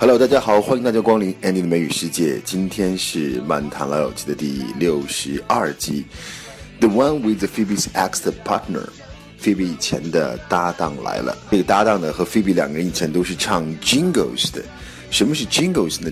[0.00, 2.40] Hello，大家好，欢迎大家光临 Andy 的美语世界。
[2.42, 6.06] 今天是《漫谈老友记》的第六十二集
[6.80, 8.88] ，The one with the Phoebe's ex-partner。
[9.36, 11.36] 菲比以前的搭档来了。
[11.50, 14.62] 这个搭档呢，和菲比两个人以前都是唱 Jingles 的。
[15.10, 16.10] 什么是 Jingles 呢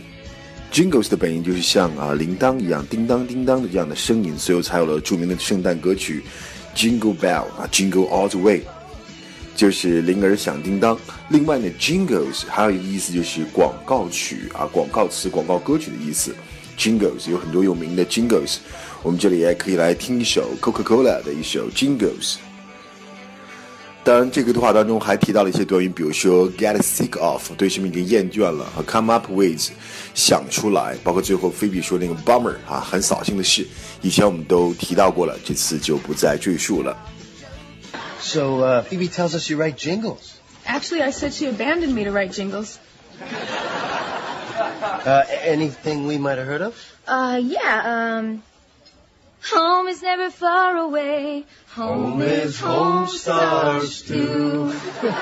[0.70, 6.22] ？Jingles 的本音就是像啊铃铛一样，叮当叮当的这样的声音，所以才有了著名的圣诞歌曲
[6.76, 8.64] Jingle Bell 啊，Jingle All the Way。
[9.58, 10.96] 就是铃儿响叮当。
[11.30, 16.32] 另外呢，jingles 还有一个意思就是广告曲啊，广告词、广告歌曲的意思。
[16.78, 18.58] jingles 有很多有名的 jingles，
[19.02, 22.36] 我们这里也可以来听一首 Coca-Cola 的一首 jingles。
[24.04, 29.72] 当然，这个对话当中还提到了一些短语，比如说 get sick of 对什么已经厌倦了和 come up with
[30.14, 33.66] 想出来，包括最后菲比说那个 bummer 啊，很扫兴的事，
[34.02, 36.96] 以前我们都提到过了，这次就不再赘述了。
[38.20, 40.38] So, uh, Phoebe tells us you write jingles.
[40.66, 42.78] Actually, I said she abandoned me to write jingles.
[43.20, 46.94] Uh, anything we might have heard of?
[47.06, 48.42] Uh, yeah, um.
[49.52, 51.44] Home is never far away.
[51.70, 54.72] Home is home stars too.
[55.02, 55.12] yeah,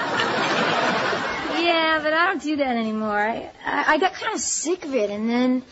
[2.02, 3.18] but I don't do that anymore.
[3.18, 5.62] I, I, I got kind of sick of it, and then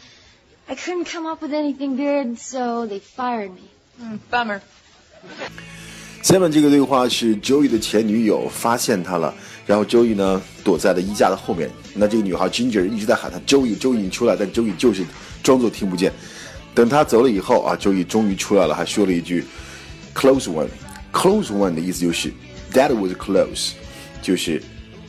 [0.68, 3.68] I couldn't come up with anything good, so they fired me.
[4.00, 4.62] Mm, bummer.
[6.24, 9.34] 下面这个对话是 Joey 的前女友发现他了，
[9.66, 11.70] 然后 Joey 呢躲在了衣架的后面。
[11.92, 15.04] 那这个女孩 Ginger 一直在喊他 Joey，Joey 你出来，但 Joey 就是
[15.42, 16.10] 装作听不见。
[16.74, 19.44] 等他走了以后啊，Joey 终于出来了，还说了一句
[20.14, 22.32] Close one，Close one 的意思就是
[22.72, 23.72] That was close，
[24.22, 24.62] 就是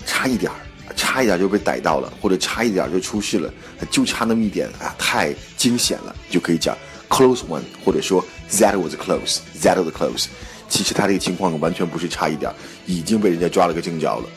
[0.06, 0.58] 差一点儿，
[0.98, 3.54] 差一点就被逮到了，或者差一点就出事了，
[3.90, 10.26] 就差那么一点啊，太惊险了，就可以讲 Close one，或者说 That was close，That was close。
[10.69, 12.53] 其实他这个情况完全不是差一点，
[12.87, 14.29] 已经被人家抓了个正着了。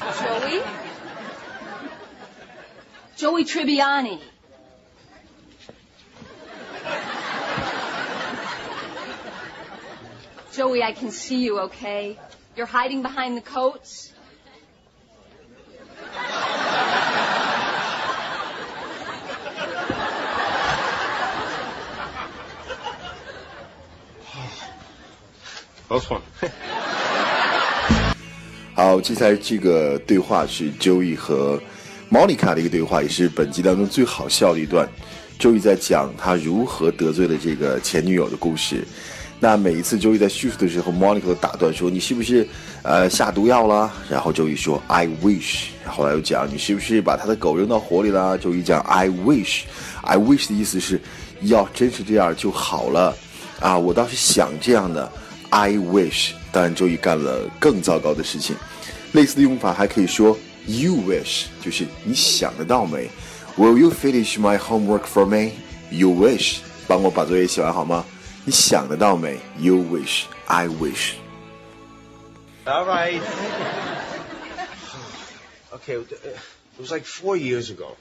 [0.00, 0.62] Joey?
[3.16, 4.18] Joey Tribbiani.
[10.52, 12.18] Joey, I can see you, okay?
[12.56, 14.10] You're hiding behind the coats.
[25.87, 26.19] Close one.
[28.75, 31.59] 好，接下来这个对话是 Joey 和
[32.11, 34.87] Monica 的一个对话，也是本集当中最好笑的一段。
[35.39, 38.85] Joey 在讲他如何得罪了这个前女友的故事。
[39.39, 42.47] 那每一次 Joey 在叙述的时候，Monica 都打断说：“你是不是
[42.81, 49.61] 呃下毒药了？”然后 Joey 说：“I wish。”后来又讲：“你是不是把他的狗扔到火里了？”Joey 讲：“I wish。
[50.01, 50.99] ”I wish 的意思是
[51.41, 53.15] 要真是这样就好了
[53.59, 53.77] 啊！
[53.77, 55.11] 我倒是想这样的。
[55.50, 58.56] I wish，当然周瑜干了更糟糕的事情。
[59.12, 63.10] 类似的用法还可以说 You wish，就是你想得到没？
[63.56, 65.52] Will you finish my homework for me?
[65.90, 68.04] You wish，帮我把作业写完好吗？
[68.44, 69.38] 你想得到没？
[69.58, 71.14] You wish, I wish.
[72.64, 73.20] All right.
[75.74, 76.36] okay, it
[76.78, 77.96] was like four years ago.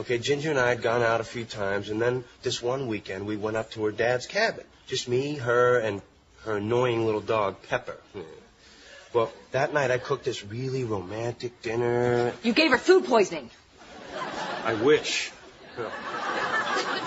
[0.00, 3.26] Okay, Ginger and I had gone out a few times, and then this one weekend
[3.26, 4.64] we went up to her dad's cabin.
[4.86, 6.02] Just me, her, and
[6.47, 7.97] her annoying little dog, Pepper.
[9.13, 12.33] Well, that night I cooked this really romantic dinner.
[12.41, 13.49] You gave her food poisoning.
[14.63, 15.31] I wish.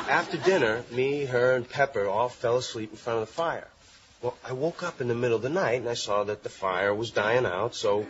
[0.08, 3.68] After dinner, me, her, and Pepper all fell asleep in front of the fire.
[4.22, 6.50] Well, I woke up in the middle of the night and I saw that the
[6.50, 8.06] fire was dying out, so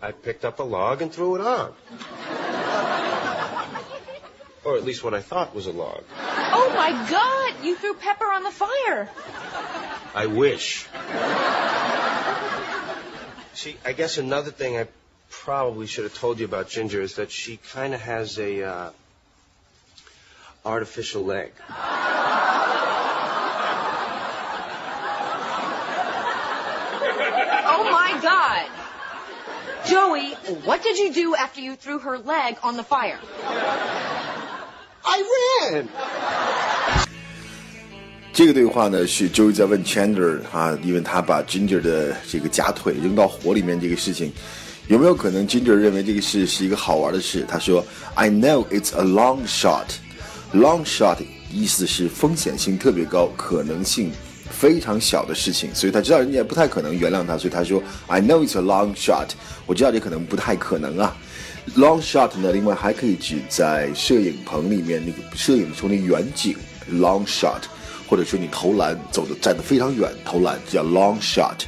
[0.00, 1.74] I picked up a log and threw it on.
[4.64, 6.04] or at least what I thought was a log.
[6.18, 7.64] Oh my God!
[7.64, 9.10] You threw Pepper on the fire.
[10.14, 10.86] I wish.
[13.54, 14.88] See, I guess another thing I
[15.30, 18.90] probably should have told you about Ginger is that she kind of has a uh,
[20.64, 21.52] artificial leg.
[27.64, 28.68] Oh my God!
[29.86, 30.32] Joey,
[30.64, 33.18] what did you do after you threw her leg on the fire?
[35.04, 35.88] I ran.
[38.32, 44.32] 这个对话呢是 Joey 在问 Chandler 啊，因为他把 Ginger 的这个假腿扔到火里面这个事情，
[44.88, 47.44] 有没有可能 Ginger 认为这个事是一个好玩的事？
[47.46, 47.84] 他说
[48.14, 49.84] ：“I know it's a long shot.
[50.54, 51.18] Long shot
[51.52, 54.10] 意思是风险性特别高，可能性
[54.50, 59.28] 非常小的事情，所以他知道人家不太可能原谅他，所以他说 I know it's a long shot.
[59.66, 61.14] 我知道这可能不太可能啊。
[61.76, 66.56] Long shot 呢，另外还可以指在摄影棚里面那个摄影棚的远景
[66.92, 67.60] long shot。”
[68.08, 71.66] 或者说你投篮走的站得非常远，投篮叫 long shot。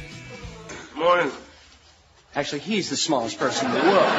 [0.95, 1.31] Morning.
[2.33, 4.09] Actually, he's the smallest person in the world.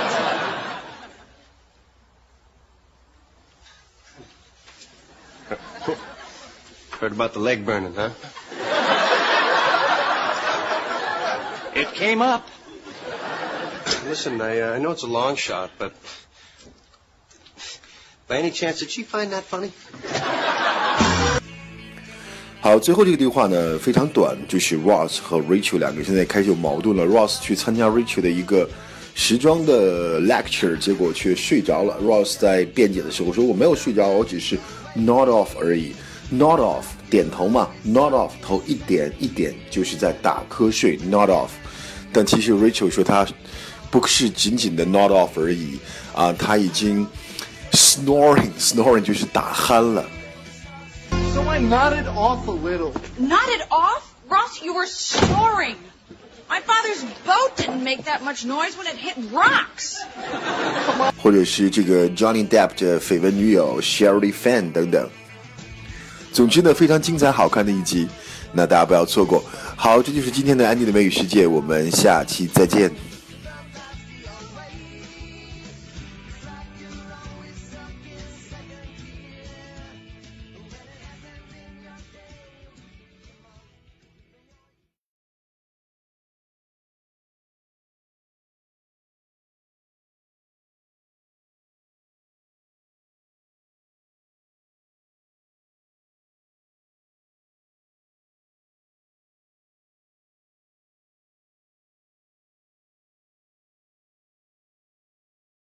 [6.98, 8.10] Heard about the leg burning, huh?
[11.74, 12.46] it came up.
[14.06, 15.92] Listen, I, uh, I know it's a long shot, but
[18.28, 19.72] by any chance, did she find that funny?
[22.66, 27.06] 好，最后这个对话呢非常短，就是 Ross 和 Rachel 两个现在开始有矛盾了。
[27.06, 28.68] Ross 去参加 Rachel 的一个
[29.14, 31.96] 时装的 lecture，结果却睡着了。
[32.02, 34.58] Ross 在辩解的时候说：“我没有睡着，我只是
[34.96, 35.94] nod off 而已。
[36.32, 41.50] nod off 点头嘛，nod off 头一点一点就是在打瞌睡，nod off。
[42.12, 43.24] 但其实 Rachel 说她
[43.92, 45.78] 不是仅仅的 nod off 而已
[46.12, 47.06] 啊，她已经
[47.70, 50.04] snoring，snoring 就是打鼾了。”
[51.56, 52.92] I nodded off a little.
[53.18, 54.14] Nodded off?
[54.28, 55.76] Ross, you were snoring.
[56.50, 59.96] My father's boat didn't make that much noise when it hit rocks.
[61.22, 65.08] 或者是这个 Johnny Depp 的绯闻女友 Sherilyn Fenn 等等。
[66.30, 68.06] 总之呢，非常精彩好看的一集，
[68.52, 69.42] 那大家不要错过。
[69.76, 72.90] 好，这就是今天的安迪的美语世界，我们下期再见。